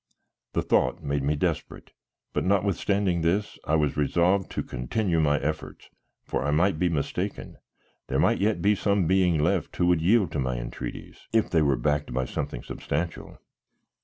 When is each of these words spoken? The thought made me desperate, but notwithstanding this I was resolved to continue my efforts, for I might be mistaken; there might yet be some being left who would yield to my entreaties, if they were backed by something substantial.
The 0.53 0.63
thought 0.63 1.03
made 1.03 1.21
me 1.21 1.35
desperate, 1.35 1.91
but 2.33 2.43
notwithstanding 2.43 3.21
this 3.21 3.59
I 3.65 3.75
was 3.75 3.95
resolved 3.97 4.49
to 4.49 4.63
continue 4.63 5.19
my 5.19 5.37
efforts, 5.39 5.91
for 6.23 6.43
I 6.43 6.49
might 6.49 6.79
be 6.79 6.89
mistaken; 6.89 7.57
there 8.07 8.17
might 8.17 8.39
yet 8.41 8.63
be 8.63 8.73
some 8.73 9.05
being 9.05 9.37
left 9.37 9.75
who 9.75 9.85
would 9.85 10.01
yield 10.01 10.31
to 10.31 10.39
my 10.39 10.57
entreaties, 10.57 11.27
if 11.31 11.51
they 11.51 11.61
were 11.61 11.77
backed 11.77 12.15
by 12.15 12.25
something 12.25 12.63
substantial. 12.63 13.37